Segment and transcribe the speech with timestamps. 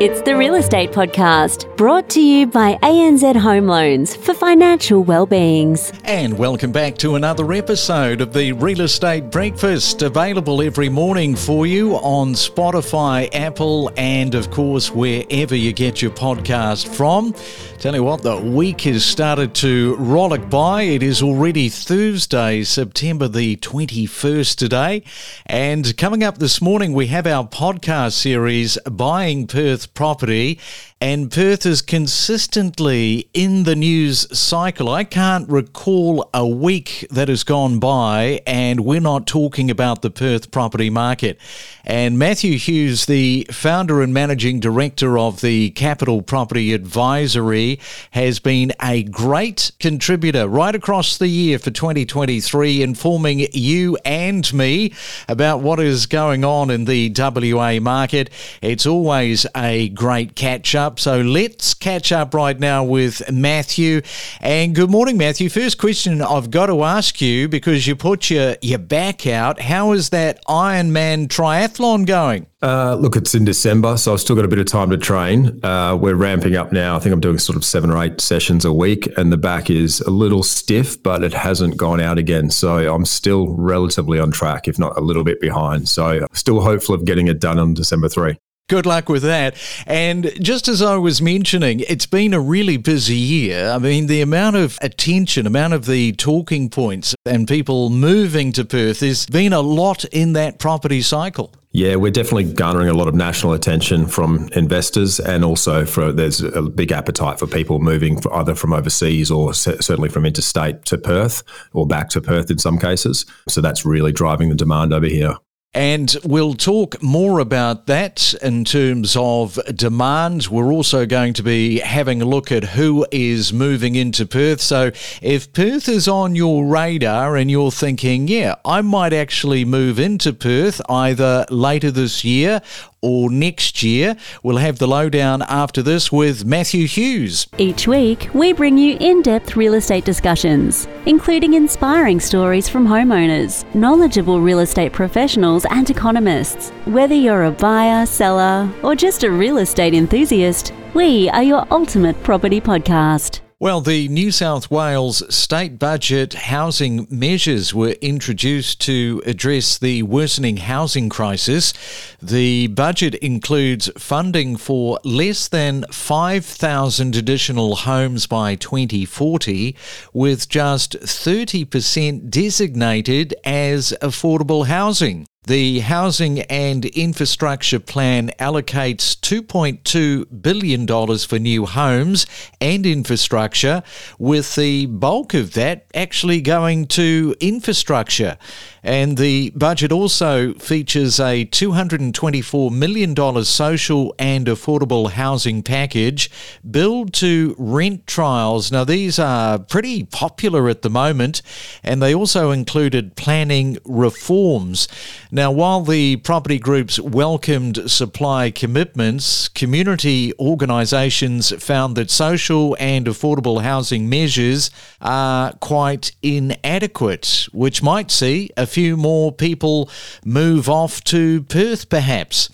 [0.00, 5.92] It's the Real Estate Podcast, brought to you by ANZ Home Loans for financial well-beings.
[6.04, 11.66] And welcome back to another episode of the Real Estate Breakfast, available every morning for
[11.66, 17.34] you on Spotify, Apple, and of course wherever you get your podcast from.
[17.78, 20.82] Tell you what, the week has started to rollick by.
[20.82, 25.02] It is already Thursday, September the 21st today.
[25.44, 30.58] And coming up this morning, we have our podcast series, Buying Perth property
[31.02, 34.90] and Perth is consistently in the news cycle.
[34.90, 40.10] I can't recall a week that has gone by and we're not talking about the
[40.10, 41.40] Perth property market.
[41.86, 48.74] And Matthew Hughes, the founder and managing director of the Capital Property Advisory, has been
[48.82, 54.92] a great contributor right across the year for 2023, informing you and me
[55.28, 58.28] about what is going on in the WA market.
[58.60, 60.98] It's always a great catch up up.
[60.98, 64.02] So let's catch up right now with Matthew.
[64.40, 65.48] And good morning, Matthew.
[65.48, 69.60] First question I've got to ask you because you put your, your back out.
[69.60, 72.46] How is that Ironman triathlon going?
[72.62, 75.64] Uh, look, it's in December, so I've still got a bit of time to train.
[75.64, 76.96] Uh, we're ramping up now.
[76.96, 79.70] I think I'm doing sort of seven or eight sessions a week, and the back
[79.70, 82.50] is a little stiff, but it hasn't gone out again.
[82.50, 85.88] So I'm still relatively on track, if not a little bit behind.
[85.88, 88.36] So still hopeful of getting it done on December 3.
[88.70, 89.56] Good luck with that.
[89.84, 93.68] And just as I was mentioning, it's been a really busy year.
[93.68, 98.64] I mean, the amount of attention, amount of the talking points and people moving to
[98.64, 101.52] Perth, there's been a lot in that property cycle.
[101.72, 106.40] Yeah, we're definitely garnering a lot of national attention from investors, and also for there's
[106.40, 111.42] a big appetite for people moving either from overseas or certainly from interstate to Perth
[111.72, 113.26] or back to Perth in some cases.
[113.48, 115.34] So that's really driving the demand over here.
[115.72, 120.48] And we'll talk more about that in terms of demand.
[120.48, 124.60] We're also going to be having a look at who is moving into Perth.
[124.60, 124.90] So
[125.22, 130.32] if Perth is on your radar and you're thinking, yeah, I might actually move into
[130.32, 132.62] Perth either later this year
[133.02, 134.16] or next year.
[134.42, 137.46] We'll have the lowdown after this with Matthew Hughes.
[137.58, 143.64] Each week, we bring you in depth real estate discussions, including inspiring stories from homeowners,
[143.74, 146.70] knowledgeable real estate professionals, and economists.
[146.86, 152.20] Whether you're a buyer, seller, or just a real estate enthusiast, we are your ultimate
[152.22, 153.40] property podcast.
[153.62, 160.56] Well, the New South Wales state budget housing measures were introduced to address the worsening
[160.56, 161.74] housing crisis.
[162.22, 169.76] The budget includes funding for less than 5,000 additional homes by 2040,
[170.14, 175.26] with just 30% designated as affordable housing.
[175.50, 182.26] The Housing and Infrastructure Plan allocates $2.2 billion for new homes
[182.60, 183.82] and infrastructure,
[184.16, 188.38] with the bulk of that actually going to infrastructure.
[188.82, 196.30] And the budget also features a $224 million social and affordable housing package,
[196.68, 198.72] build to rent trials.
[198.72, 201.42] Now, these are pretty popular at the moment,
[201.82, 204.88] and they also included planning reforms.
[205.30, 213.62] Now, while the property groups welcomed supply commitments, community organisations found that social and affordable
[213.62, 214.70] housing measures
[215.00, 219.90] are quite inadequate, which might see a few more people
[220.24, 222.48] move off to Perth, perhaps.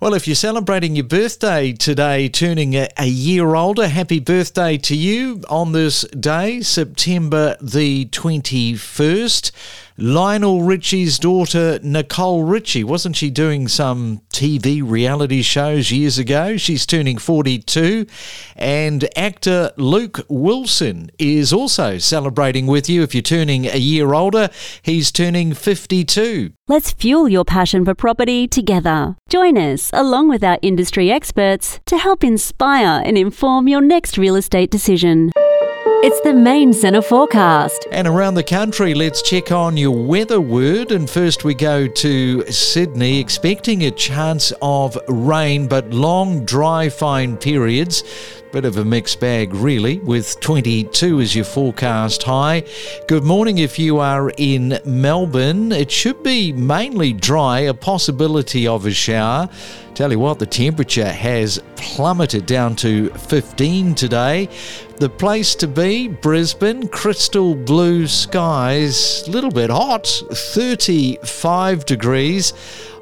[0.00, 4.96] Well, if you're celebrating your birthday today, turning a, a year older, happy birthday to
[4.96, 9.50] you on this day, September the 21st.
[9.98, 16.58] Lionel Richie's daughter, Nicole Richie, wasn't she doing some TV reality shows years ago?
[16.58, 18.04] She's turning 42.
[18.56, 23.02] And actor Luke Wilson is also celebrating with you.
[23.02, 24.50] If you're turning a year older,
[24.82, 26.52] he's turning 52.
[26.68, 29.16] Let's fuel your passion for property together.
[29.30, 34.36] Join us, along with our industry experts, to help inspire and inform your next real
[34.36, 35.32] estate decision.
[36.02, 37.86] It's the main centre forecast.
[37.90, 40.92] And around the country, let's check on your weather word.
[40.92, 47.38] And first, we go to Sydney, expecting a chance of rain, but long, dry, fine
[47.38, 48.04] periods.
[48.52, 52.64] Bit of a mixed bag, really, with 22 as your forecast high.
[53.08, 55.72] Good morning if you are in Melbourne.
[55.72, 59.48] It should be mainly dry, a possibility of a shower.
[59.94, 64.48] Tell you what, the temperature has plummeted down to 15 today.
[64.98, 72.54] The place to be, Brisbane, crystal blue skies, a little bit hot, 35 degrees.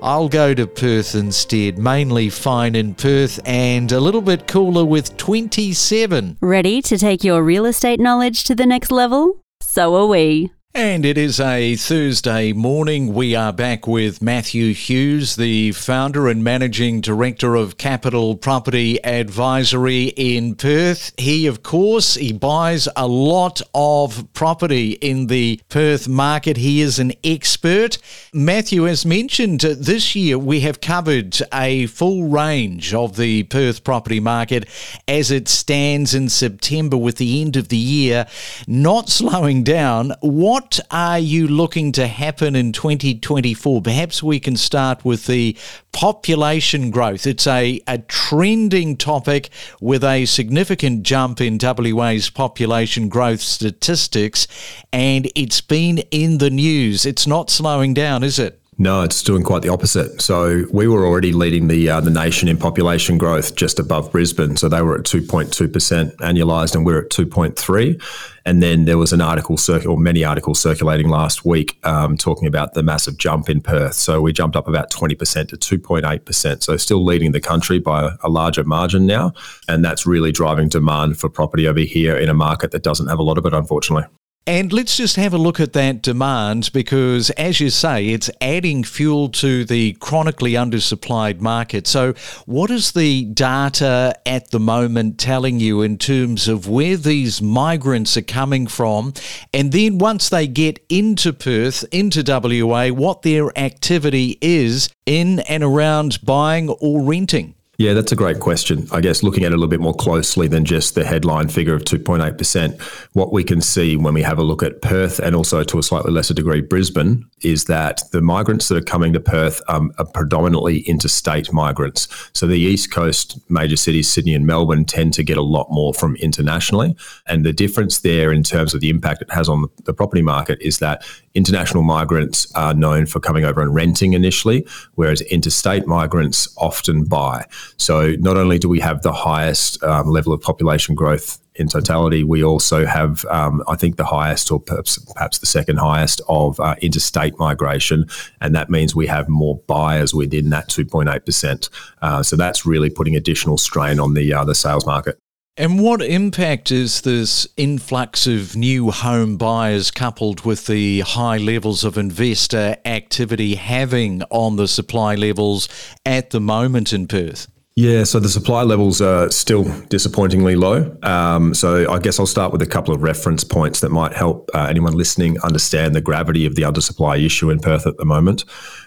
[0.03, 5.17] I'll go to Perth instead, mainly fine in Perth and a little bit cooler with
[5.17, 6.39] 27.
[6.41, 9.41] Ready to take your real estate knowledge to the next level?
[9.61, 10.51] So are we.
[10.77, 13.15] And it is a Thursday morning.
[13.15, 20.07] We are back with Matthew Hughes, the founder and managing director of Capital Property Advisory
[20.17, 21.13] in Perth.
[21.17, 26.57] He, of course, he buys a lot of property in the Perth market.
[26.57, 27.99] He is an expert.
[28.33, 34.19] Matthew, as mentioned, this year we have covered a full range of the Perth property
[34.19, 34.69] market
[35.07, 38.27] as it stands in September with the end of the year
[38.67, 40.13] not slowing down.
[40.21, 43.83] What what are you looking to happen in 2024?
[43.83, 45.55] Perhaps we can start with the
[45.93, 47.27] population growth.
[47.27, 49.51] It's a, a trending topic
[49.83, 54.49] with a significant jump in WA's population growth statistics,
[54.91, 57.05] and it's been in the news.
[57.05, 58.59] It's not slowing down, is it?
[58.79, 60.23] No, it's doing quite the opposite.
[60.23, 64.57] So we were already leading the uh, the nation in population growth, just above Brisbane.
[64.57, 68.01] So they were at two point two percent annualized, and we're at two point three.
[68.47, 72.47] And then there was an article, circ- or many articles circulating last week, um, talking
[72.47, 73.95] about the massive jump in Perth.
[73.95, 76.63] So we jumped up about twenty percent to two point eight percent.
[76.63, 79.33] So still leading the country by a larger margin now,
[79.67, 83.19] and that's really driving demand for property over here in a market that doesn't have
[83.19, 84.07] a lot of it, unfortunately.
[84.47, 88.85] And let's just have a look at that demand because, as you say, it's adding
[88.85, 91.87] fuel to the chronically undersupplied market.
[91.87, 92.13] So,
[92.45, 98.19] what is the data at the moment telling you in terms of where these migrants
[98.19, 99.15] are coming from?
[99.55, 105.65] And then, once they get into Perth, into WA, what their activity is in and
[105.65, 107.55] around buying or renting?
[107.77, 108.87] Yeah, that's a great question.
[108.93, 111.75] I guess looking at it a little bit more closely than just the headline figure
[111.75, 112.81] of 2.8%,
[113.15, 115.83] what we can see when we have a look at Perth and also to a
[115.83, 120.07] slightly lesser degree Brisbane is that the migrants that are coming to Perth um, are
[120.07, 122.07] predominantly interstate migrants.
[122.33, 125.93] So the East Coast major cities, Sydney and Melbourne, tend to get a lot more
[125.93, 126.95] from internationally.
[127.27, 130.61] And the difference there in terms of the impact it has on the property market
[130.61, 136.53] is that international migrants are known for coming over and renting initially, whereas interstate migrants
[136.57, 137.45] often buy.
[137.77, 142.25] So not only do we have the highest um, level of population growth in totality,
[142.25, 146.59] we also have, um, I think, the highest or perhaps, perhaps the second highest of
[146.61, 148.07] uh, interstate migration.
[148.41, 151.69] And that means we have more buyers within that 2.8%.
[152.03, 155.19] Uh, so that's really putting additional strain on the, uh, the sales market.
[155.57, 161.85] And what impact is this influx of new home buyers coupled with the high levels
[161.85, 165.69] of investor activity having on the supply levels
[166.05, 167.47] at the moment in Perth?
[167.77, 170.97] Yeah, so the supply levels are still disappointingly low.
[171.05, 174.51] Um, so I guess I'll start with a couple of reference points that might help
[174.55, 178.45] uh, anyone listening understand the gravity of the undersupply issue in Perth at the moment.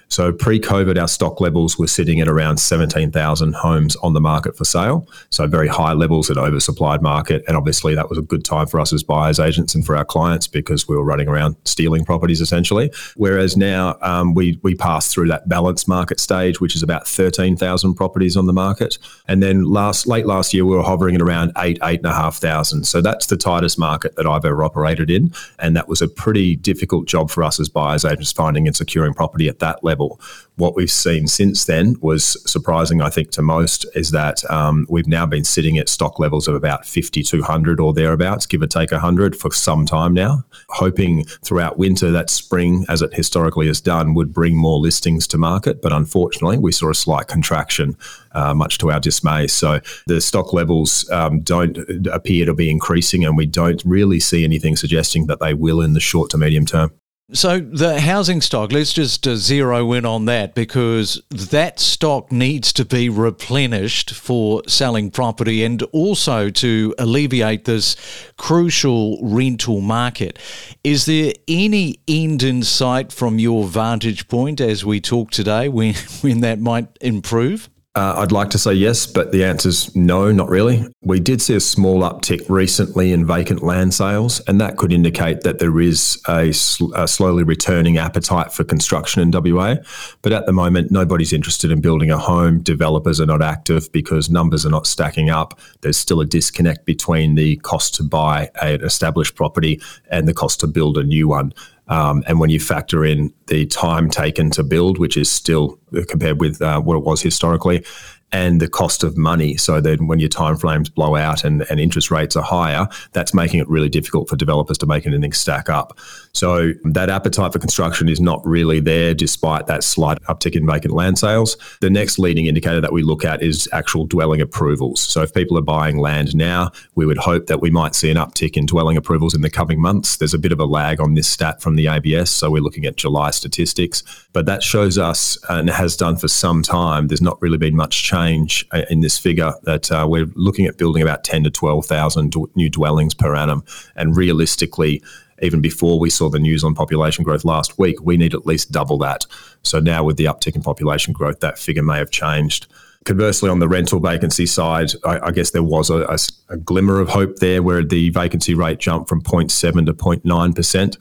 [0.09, 4.57] So pre COVID, our stock levels were sitting at around 17,000 homes on the market
[4.57, 5.07] for sale.
[5.30, 7.44] So very high levels at oversupplied market.
[7.48, 10.06] And obviously, that was a good time for us as buyers agents and for our
[10.06, 12.92] clients because we were running around stealing properties essentially.
[13.15, 17.94] Whereas now um, we, we passed through that balanced market stage, which is about 13,000
[17.95, 18.98] properties on the market.
[19.27, 22.13] And then last late last year, we were hovering at around eight, eight and a
[22.13, 22.86] half thousand.
[22.86, 25.33] So that's the tightest market that I've ever operated in.
[25.59, 29.13] And that was a pretty difficult job for us as buyers agents finding and securing
[29.13, 30.19] property at that level level.
[30.55, 35.07] What we've seen since then was surprising, I think, to most, is that um, we've
[35.07, 39.35] now been sitting at stock levels of about 5,200 or thereabouts, give or take 100
[39.35, 44.33] for some time now, hoping throughout winter that spring, as it historically has done, would
[44.33, 45.81] bring more listings to market.
[45.81, 47.95] But unfortunately, we saw a slight contraction,
[48.31, 49.47] uh, much to our dismay.
[49.47, 51.77] So the stock levels um, don't
[52.07, 55.94] appear to be increasing, and we don't really see anything suggesting that they will in
[55.94, 56.92] the short to medium term.
[57.34, 62.72] So the housing stock, let's just uh, zero in on that because that stock needs
[62.72, 67.98] to be replenished for selling property and also to alleviate this
[68.38, 70.40] crucial rental market.
[70.86, 75.96] Is there any end in sight from your vantage point as we talk today when,
[76.22, 77.69] when that might improve?
[77.97, 80.85] Uh, I'd like to say yes, but the answer is no, not really.
[81.01, 85.42] We did see a small uptick recently in vacant land sales, and that could indicate
[85.42, 89.77] that there is a, sl- a, slowly returning appetite for construction in WA.
[90.21, 92.61] But at the moment, nobody's interested in building a home.
[92.61, 95.59] Developers are not active because numbers are not stacking up.
[95.81, 100.59] There's still a disconnect between the cost to buy an established property and the cost
[100.59, 101.51] to build a new one.
[101.89, 106.39] Um, and when you factor in the time taken to build, which is still compared
[106.39, 107.85] with uh, what it was historically,
[108.31, 109.56] and the cost of money.
[109.56, 113.61] So then when your timeframes blow out and, and interest rates are higher, that's making
[113.61, 115.97] it really difficult for developers to make anything stack up.
[116.37, 120.94] So that appetite for construction is not really there despite that slight uptick in vacant
[120.94, 121.57] land sales.
[121.81, 125.01] The next leading indicator that we look at is actual dwelling approvals.
[125.01, 128.17] So if people are buying land now, we would hope that we might see an
[128.17, 130.17] uptick in dwelling approvals in the coming months.
[130.17, 132.85] There's a bit of a lag on this stat from the ABS, so we're looking
[132.85, 137.41] at July statistics, but that shows us and has done for some time there's not
[137.41, 141.23] really been much change uh, in this figure that uh, we're looking at building about
[141.23, 143.63] 10 to 12,000 new dwellings per annum.
[143.95, 145.01] And realistically,
[145.41, 148.71] even before we saw the news on population growth last week, we need at least
[148.71, 149.25] double that.
[149.63, 152.67] So now with the uptick in population growth, that figure may have changed.
[153.06, 156.17] Conversely, on the rental vacancy side, I, I guess there was a, a,
[156.49, 160.97] a, glimmer of hope there where the vacancy rate jumped from 0.7 to 0.9%.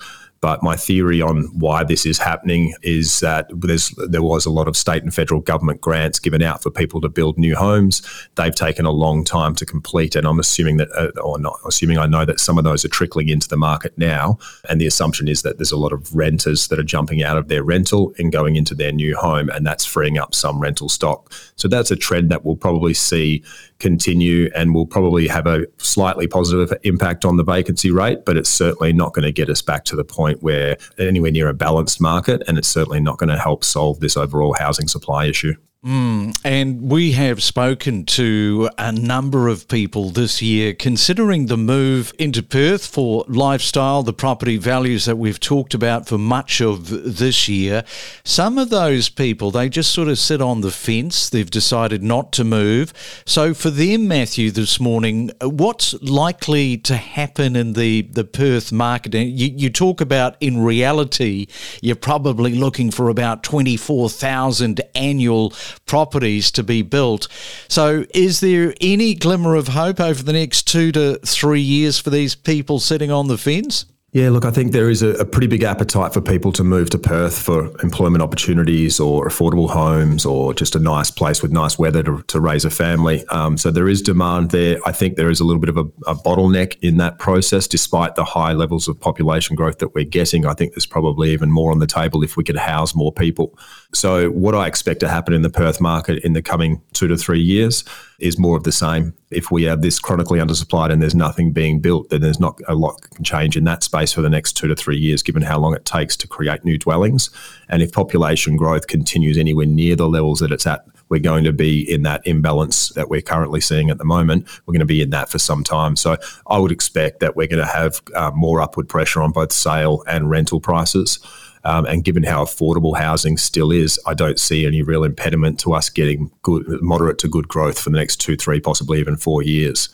[0.47, 3.51] But my theory on why this is happening is that
[3.97, 7.09] there was a lot of state and federal government grants given out for people to
[7.09, 8.01] build new homes.
[8.37, 11.99] They've taken a long time to complete, and I'm assuming that, uh, or not assuming,
[11.99, 14.39] I know that some of those are trickling into the market now.
[14.69, 17.49] And the assumption is that there's a lot of renters that are jumping out of
[17.49, 21.33] their rental and going into their new home, and that's freeing up some rental stock.
[21.57, 23.43] So that's a trend that we'll probably see
[23.79, 28.51] continue and will probably have a slightly positive impact on the vacancy rate, but it's
[28.51, 32.01] certainly not going to get us back to the point where anywhere near a balanced
[32.01, 35.55] market, and it's certainly not going to help solve this overall housing supply issue.
[35.87, 42.13] Mm, and we have spoken to a number of people this year considering the move
[42.19, 47.47] into Perth for lifestyle, the property values that we've talked about for much of this
[47.47, 47.85] year.
[48.25, 51.31] Some of those people, they just sort of sit on the fence.
[51.31, 52.93] They've decided not to move.
[53.25, 59.15] So for them, Matthew, this morning, what's likely to happen in the, the Perth market?
[59.15, 61.47] You, you talk about in reality,
[61.81, 65.53] you're probably looking for about 24,000 annual
[65.85, 67.29] properties to be built.
[67.69, 72.11] So, is there any glimmer of hope over the next two to three years for
[72.11, 73.85] these people sitting on the fence?
[74.13, 76.89] Yeah, look, I think there is a, a, pretty big appetite for people to move
[76.91, 81.77] to Perth for employment opportunities or affordable homes or just a nice place with nice
[81.79, 83.27] weather to, to raise a family.
[83.29, 84.79] Um, so there is demand there.
[84.87, 88.15] I think there is a little bit of a, a, bottleneck in that process, despite
[88.15, 90.47] the high levels of population growth that we're getting.
[90.47, 93.59] I think there's probably even more on the table if we could house more people.
[93.93, 97.17] So, what I expect to happen in the Perth market in the coming two to
[97.17, 97.85] three years
[98.19, 99.15] is more of the same.
[99.31, 102.75] If we have this chronically undersupplied and there's nothing being built, then there's not a
[102.75, 105.59] lot can change in that space for the next two to three years, given how
[105.59, 107.31] long it takes to create new dwellings.
[107.69, 111.53] And if population growth continues anywhere near the levels that it's at, we're going to
[111.53, 114.47] be in that imbalance that we're currently seeing at the moment.
[114.67, 115.97] We're going to be in that for some time.
[115.97, 116.17] So
[116.49, 120.03] I would expect that we're going to have uh, more upward pressure on both sale
[120.07, 121.19] and rental prices.
[121.67, 125.75] Um, and given how affordable housing still is, I don't see any real impediment to
[125.75, 129.43] us getting good, moderate to good growth for the next two, three, possibly even four
[129.43, 129.89] years.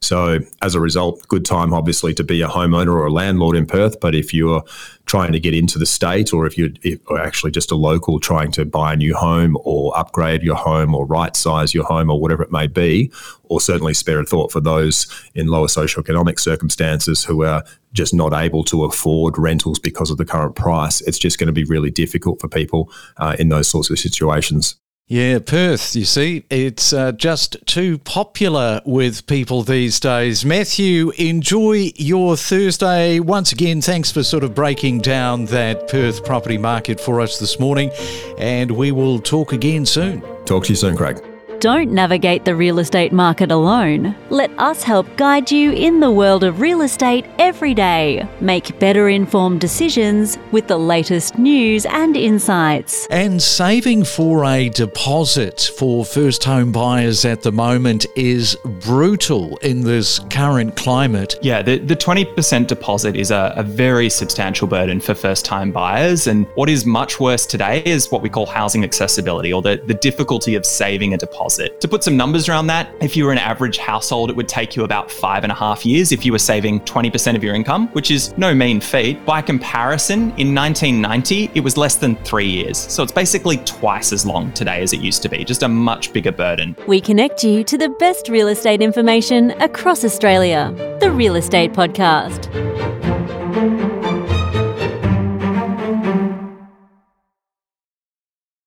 [0.00, 3.66] So, as a result, good time obviously to be a homeowner or a landlord in
[3.66, 3.98] Perth.
[3.98, 4.62] But if you're
[5.06, 6.70] trying to get into the state, or if you're
[7.06, 10.94] or actually just a local trying to buy a new home or upgrade your home
[10.94, 13.10] or right size your home or whatever it may be,
[13.44, 18.34] or certainly spare a thought for those in lower socioeconomic circumstances who are just not
[18.34, 21.90] able to afford rentals because of the current price, it's just going to be really
[21.90, 24.76] difficult for people uh, in those sorts of situations.
[25.08, 30.44] Yeah, Perth, you see, it's uh, just too popular with people these days.
[30.44, 33.20] Matthew, enjoy your Thursday.
[33.20, 37.60] Once again, thanks for sort of breaking down that Perth property market for us this
[37.60, 37.92] morning,
[38.38, 40.22] and we will talk again soon.
[40.44, 41.35] Talk to you soon, Craig.
[41.60, 44.14] Don't navigate the real estate market alone.
[44.28, 48.28] Let us help guide you in the world of real estate every day.
[48.42, 53.06] Make better informed decisions with the latest news and insights.
[53.10, 59.80] And saving for a deposit for first home buyers at the moment is brutal in
[59.80, 61.36] this current climate.
[61.40, 66.26] Yeah, the, the 20% deposit is a, a very substantial burden for first time buyers.
[66.26, 69.94] And what is much worse today is what we call housing accessibility or the, the
[69.94, 71.80] difficulty of saving a deposit deposit.
[71.80, 74.76] To put some numbers around that, if you were an average household, it would take
[74.76, 77.88] you about five and a half years if you were saving 20% of your income,
[77.88, 79.24] which is no mean feat.
[79.24, 82.78] By comparison, in 1990, it was less than three years.
[82.78, 86.12] So it's basically twice as long today as it used to be, just a much
[86.12, 86.76] bigger burden.
[86.86, 90.72] We connect you to the best real estate information across Australia.
[91.00, 92.75] The Real Estate Podcast.